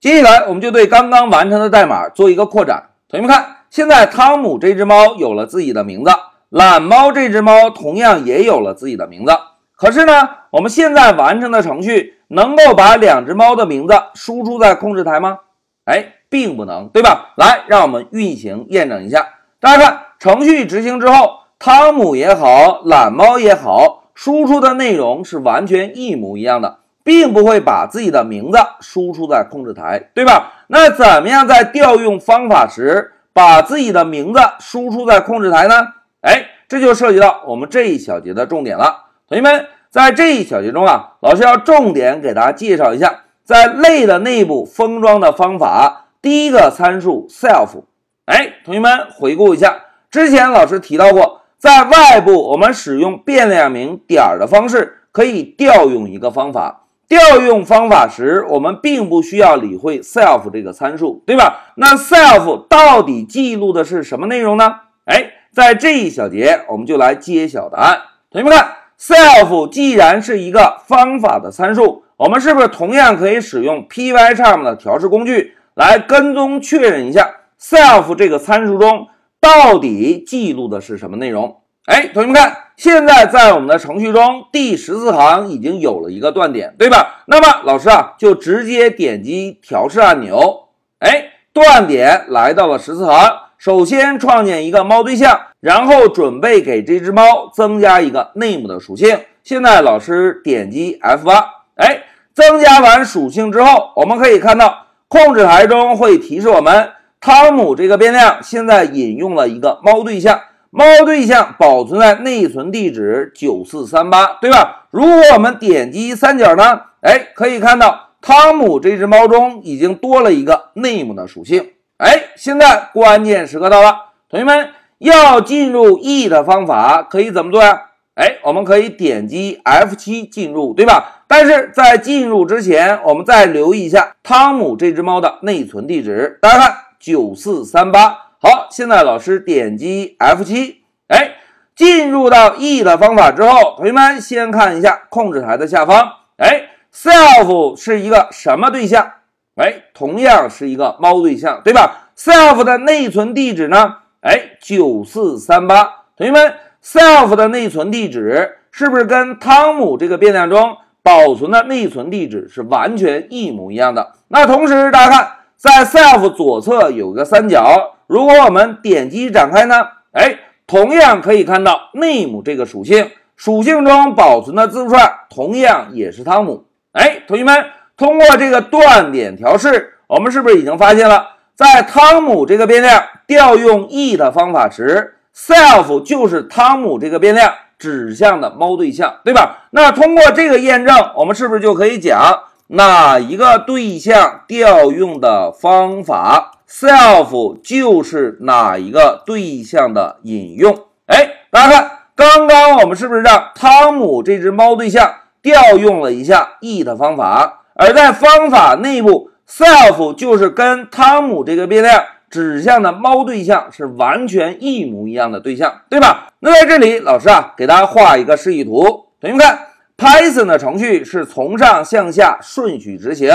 [0.00, 2.90] 接下来我们就对刚刚完成的代码做一个扩展。
[3.08, 6.12] 同学们看，现在汤姆这只猫有了自己的名字，
[6.50, 9.32] 懒猫这只猫同样也有了自己的名字。
[9.74, 15.38] 可是呢，我们现在完成的程序能够把两只猫的名字输出在控制台吗？
[15.84, 17.32] 哎，并不能，对吧？
[17.36, 19.26] 来，让我们运行验证一下。
[19.58, 26.78] 大家看，程序执行之后，汤姆也好，懒猫也好，输出的内容是完全一模一样的，
[27.08, 30.52] 并不会把自己的名字输出在控制台，对吧？
[30.66, 35.74] 那怎么样在调用方法时把自己的名字输出在控制台呢？
[36.20, 39.06] 哎，这就涉及到我们这一小节的重点了。
[39.26, 46.08] 同学们，在这一小节中啊，老师要重点给大家介绍一下，在类的内部封装的方法。
[46.20, 47.84] 第一个参数 self，
[48.26, 49.74] 哎，同学们回顾一下，
[50.10, 56.82] 之前老师提到过，在外部我们使用变量名点儿的方式，可以调用一个方法。
[57.08, 61.72] 调用方法时，我们并不需要理会 self 这个参数，对吧？
[61.76, 64.80] 那 self 到底记录的是什么内容呢？
[65.06, 68.00] 哎，在这一小节，我们就来揭晓答案。
[68.30, 68.74] 同学们看。
[69.00, 79.06] self 既然是一个方法的参数，我们是不是同样可以使用 Pycharm 的调试工具来跟踪确认一下 self 这个参数中
[79.40, 81.60] 到底记录的是什么内容？
[81.84, 87.24] 哎，同学们看，现在在我们的程序中第十四行已经有了一个断点，对吧？
[87.26, 90.68] 那么老师啊，就直接点击调试按钮，
[91.00, 93.28] 哎，断点来到了十四行。
[93.58, 99.22] 首先创建一个猫对象，然后准备给这只猫增加一个 name 的属性。
[99.42, 110.40] 现在老师点击 F8，哎，增加完属性之后，我们可以看到控制台中会提示我们，汤姆这个变量现在引用了一个猫对象，
[110.70, 114.86] 猫对象保存在内存地址九四三八，对吧？
[114.90, 121.70] 如果我们点击三角呢，哎，可以看到汤姆这只猫中已经多了一个 name 的属性。
[121.96, 123.96] 哎，现在关键时刻到了，
[124.28, 127.84] 同学们要进入 E 的方法可以怎么做呀？
[128.14, 131.22] 哎，我们可以点击 F7 进入，对吧？
[131.26, 136.38] 但是在进入之前，我们再留意一下汤姆这只猫的内存地址。
[136.42, 138.27] 大家看，九四三八。
[138.40, 140.76] 好，现在老师点击 F7，
[141.08, 141.38] 哎，
[141.74, 149.14] 进入到 E 的方法之后，同学们先看一下控制台的下方，哎，self 是一个什么对象？
[149.56, 153.96] 哎，同样是一个猫对象，对吧？self 的内存地址呢？
[154.20, 156.04] 哎，九四三八。
[156.16, 164.12] 同学们，self 的内存地址是不是跟汤姆这个变量中保存的内存地址是完全一模一样的？
[164.28, 169.74] 那同时，大家看，在 self 左侧有个三角，如果我们点击展开呢？
[170.12, 176.64] 哎，同样可以看到 name 这个属性，属性中保存的字符串同样也是汤姆。
[176.92, 177.64] 哎，同学们。
[177.96, 189.66] 通过这个断点调试，我们是不是已经发现了，在汤姆这个变量调用 E 的方法时，self 就是汤姆这个变量指向的猫对象，对吧？
[189.72, 200.78] 那通过这个验证，我们是不是就可以讲哪一个对象调用的方法，self 就是哪一个对象的引用？
[201.06, 207.62] 哎，大家看，刚刚我们是不是让汤姆这只猫对象调用了一下 E 的方法？
[207.74, 216.26] 而在方法内部，self 就是跟汤姆这个变量指向的猫对象是完全一模一样的对象，对吧？
[216.40, 219.06] 那在这里，老师啊，给大家画一个示意图。
[219.20, 219.67] 同学们看
[219.98, 223.30] ，Python 的程序是从上向下顺序执行。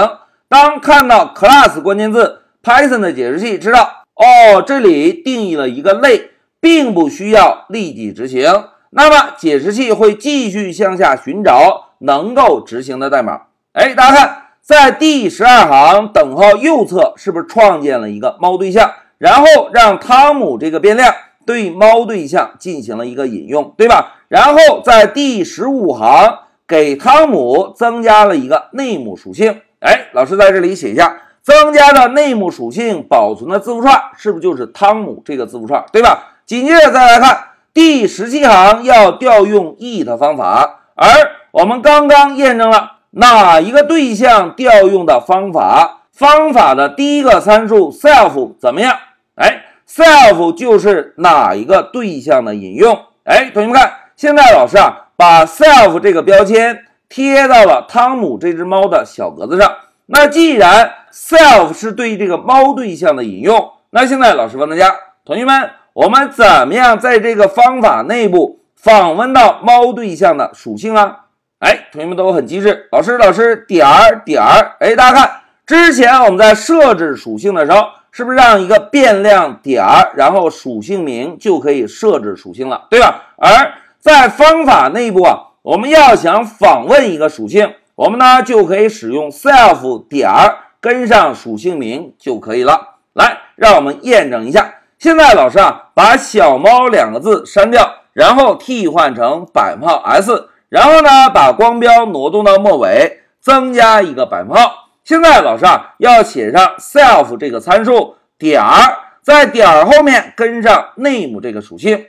[0.47, 6.31] 当看到 class 关键字，Python 的解释器知道，哦，这里定义了一个类，
[6.61, 8.65] 并不需要立即执行。
[8.91, 13.41] 那么解释器会继续向下寻找能够执行的代码。
[13.73, 18.93] 哎，大家看，在第十二行等号右侧，是不是创建了一个猫对象？
[19.17, 21.13] 然后让汤姆这个变量
[21.45, 24.17] 对猫对象进行了一个引用，对吧？
[24.27, 26.37] 然后在第十五行
[26.73, 29.61] 给汤姆增加了一个 name 属性。
[29.79, 36.33] 哎，老师在这里写一下，增加的 name 属性保存的字符串是不是就是汤姆这个字符串，对吧？
[36.47, 41.05] 紧接着再来看第十七行要调用 e 的方法，而
[41.51, 42.93] 我们刚刚验证了。
[43.11, 46.07] 哪一个对象调用的方法？
[46.11, 48.97] 方法的第一个参数 self 怎么样？
[49.35, 52.99] 哎，self 就是哪一个对象的引用？
[53.25, 59.71] 哎，同学们看，现在老师啊，把 self 这个标签贴到了汤姆这只猫的小格子上。
[60.07, 64.93] 那既然 self 是对这个猫对象的引用，那现在老师问大家，
[65.23, 71.19] 同学们，我们怎么样在这个方法内部访问到猫对象的属性啊？
[71.59, 72.89] 哎，同学们都很机智。
[72.91, 74.75] 老师，老师点儿点儿。
[74.81, 75.31] 哎，大家看，
[75.65, 83.33] 之前我们在设置属性的时候，是不是让一个变量点儿，然后属性名就可以设置属性了，对吧？
[83.37, 83.71] 而
[84.03, 92.95] 在方法内部啊，我们要想访问一个属性，我们呢就可以使用 self 点儿跟上属性名就可以了。
[93.13, 94.73] 来，让我们验证一下。
[94.99, 104.89] 现在老师啊，把小猫两个字删掉，然后替换成百分号 s，然后呢把光标挪动到末尾，增加一个百分号。
[105.05, 112.07] 现在老师啊，要写上 self 这个参数点儿，在点儿后面跟上 name 这个属性。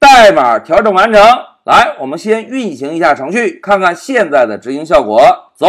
[0.00, 1.22] 代码调整完成。
[1.64, 5.20] 来，我们先运行一下程序，看看现在的执行效果。
[5.54, 5.66] 走。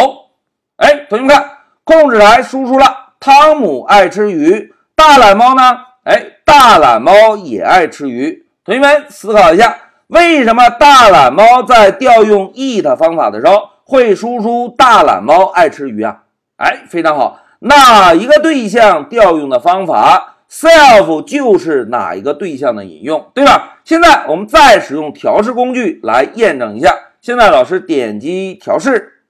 [0.78, 1.52] 哎，同学们看，
[1.84, 2.86] 控制台输出了
[3.20, 5.78] 汤姆爱吃鱼，大懒猫呢？
[6.06, 8.48] 哎，大懒猫也爱吃鱼。
[8.64, 9.76] 同学们思考一下，
[10.08, 16.24] 为什么大懒猫在调用 eat 方法的时候会输出大懒猫爱吃鱼啊？
[16.56, 23.80] 哎，非常好，哪一个对象调用的方法，self 就是哪一个对象的引用，对吧？
[23.86, 26.94] 现在我们再使用调试工具来验证一下。
[27.22, 29.22] 现在老师点击调试，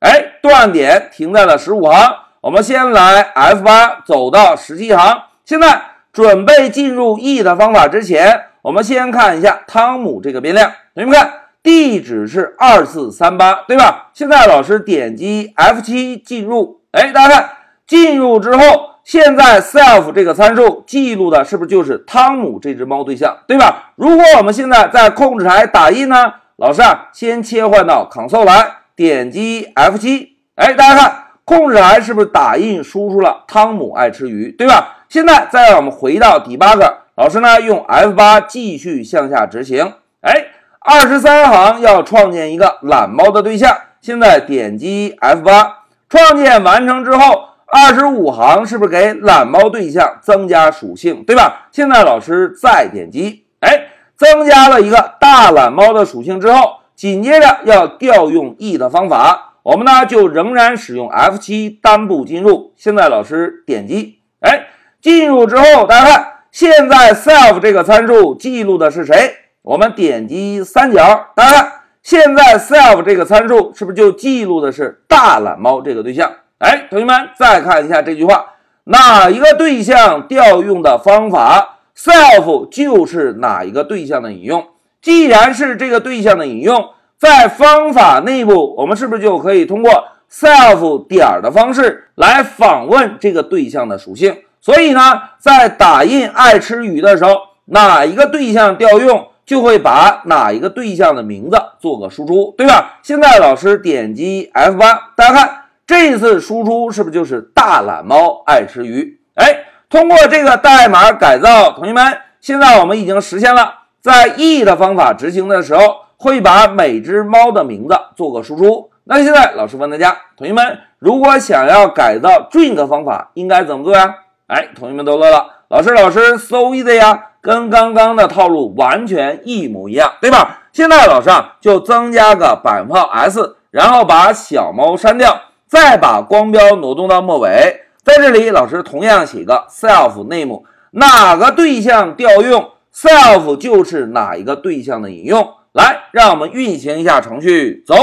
[0.00, 2.16] 哎，断点停在了十五行。
[2.40, 5.22] 我们先来 F 八走到十七行。
[5.44, 5.82] 现在
[6.12, 10.70] 准备进入 e 的方法之前，我们先看一下汤姆这个变量。
[10.94, 11.32] 同学们看。
[11.62, 14.10] 地址是二四三八，对吧？
[14.14, 17.50] 现在老师点击 F 七进入，哎，大家看，
[17.88, 23.92] 进入之后，现在 self 这个参数记录的是不是就是汤姆这只猫对象，对吧？
[23.94, 34.96] 如果我们现在在控制台打印呢，老师啊，先切换到 Console 来，点击 F 七，哎，大家看，控制台是不是打印输出了汤姆爱吃鱼，对吧？
[35.08, 39.92] 现在再让我们回到 Debug，老师呢用 F 八继续向下执行，
[40.22, 40.46] 哎。
[40.88, 51.68] 二十三行要创建一个懒猫的对象，现在点击 F 八，创建完成之后，二十五行是不是给懒猫对象增加属性，对吧？
[51.72, 62.72] 现在老师再点击，哎，增加了一个大懒猫的属性之后，紧接着要调用 e 的方法，我们呢就仍然使用 F 七单步进入。
[62.76, 64.68] 现在老师点击，哎，
[65.02, 69.34] 进入之后，大家看，现在 self 这个参数记录的是谁？
[69.62, 76.30] 我们点击三角，大家看，现在 self 这个参数是不是就记录的是大懒猫这个对象？
[76.58, 78.54] 哎，同学们再看一下这句话，
[78.84, 84.66] 哪一个对象调用的方法，self 就是哪一个对象的引用。
[85.02, 94.38] 既然是这个对象的引用，在方法内部，我们是不是就可以通过 self 点的方式来访问这个对象的属性？
[94.60, 97.36] 所以呢，在打印爱吃鱼的时候，
[97.66, 99.28] 哪一个对象调用？
[99.44, 102.98] 就会把哪一个对象的名字做个输出，对吧？
[103.04, 109.20] 现在老师点击 F 八，大家看这次输出是不是就是大懒猫爱吃鱼？
[109.34, 115.82] 哎，通过这个代码改造，同学们，现在我们已经实现了在 e 的方法执行的时候，
[116.16, 118.90] 会把每只猫的名字做个输出。
[119.04, 124.12] 那现在老师问大家，同学们，如果想要改造 drink 方法，应该怎么做呀？
[124.48, 127.30] 哎，同学们都乐了，老师，老师，so easy 呀！
[127.40, 130.62] 跟刚刚的套路完全一模一样，对吧？
[130.72, 145.48] 现在老师啊，就增加个百分号 s，然后把小猫删掉，再把光标挪动到末尾，在这里老师同样写个 self name，哪个对象调用 self 就是哪一个对象的引用。
[145.72, 147.94] 来，让我们运行一下程序，走，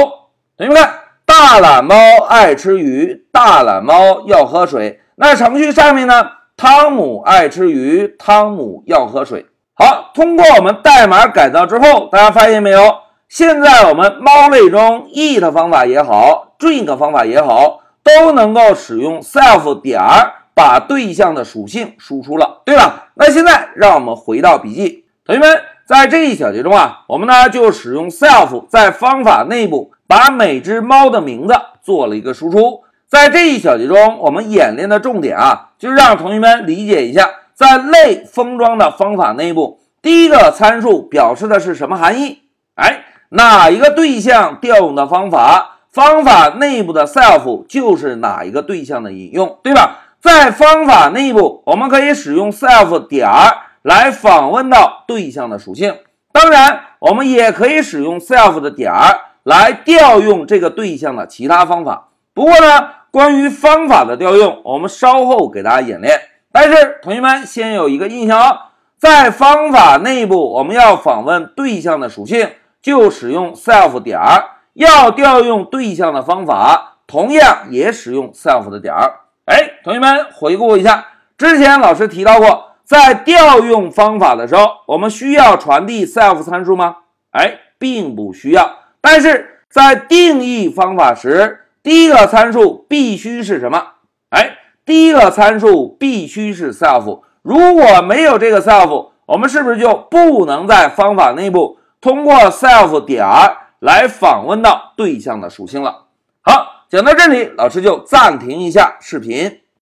[0.58, 0.94] 同学们看，
[1.26, 1.96] 大懒猫
[2.28, 5.00] 爱吃鱼，大懒猫要喝水。
[5.16, 6.24] 那程序上面呢？
[6.56, 9.48] 汤姆爱吃鱼，汤姆要喝水。
[9.74, 12.80] 好，通过我们代码改造之后，大家发现没有？
[13.28, 23.08] 现在我们猫类中 eat 方法也好，drink 方法也好，都能够使用 self 点儿把对象的属性输出了，对吧？
[23.16, 32.84] 那现在让我们回到笔记，同学们，在这一小节中啊，我们呢就使用 self 在方法内部把每只猫的名字做了一个输出。
[33.08, 42.42] 在这一小节中，我们演练的重点啊，就是让同学们理解一下，在类封装的方法内部，第一个参数表示的是什么含义？
[42.76, 50.00] 哎，哪一个对象调用的方法，方法内部的 self 就是哪一个对象的引用，对吧？
[50.20, 55.96] 在方法内部，我们可以使用 self 点儿来访问到对象的属性，
[56.32, 62.10] 当然，我们也可以使用 self 的点儿来调用这个对象的其他方法。
[62.34, 62.90] 不过呢。
[63.14, 66.20] 关于方法的调用，我们稍后给大家演练。
[66.52, 68.58] 但是同学们先有一个印象哦，
[68.98, 72.50] 在方法内部，我们要访问对象的属性，
[72.82, 79.20] 就使用 self 点儿；要调用对象的方法，同样也使用 self 的点儿。
[79.46, 81.06] 哎，同学们回顾一下，
[81.38, 86.98] 之前老师提到过，在调用方法的时候，我们需要传递 self 参数吗？
[87.32, 88.78] 哎，并不需要。
[89.02, 93.84] 但是在定义方法时，第一个参数必须是什么？
[94.30, 97.22] 哎，第一个参数必须是 self。
[97.42, 106.06] 如果没有这个 self，我们是不是就不能在方法内部通过 self 点儿来访问到对象的属性了？
[106.40, 109.60] 好，讲到这里，老师就暂停一下视频。